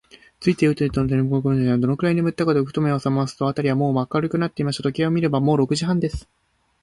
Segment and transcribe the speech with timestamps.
[0.39, 1.79] ついウトウトねむりこんでしまったのです。
[1.81, 4.81] どのくらいねむったのか、ふと目をさますと、あたりはもう明るくなっていました。
[4.81, 6.27] 時計を見れば、もう六時半です。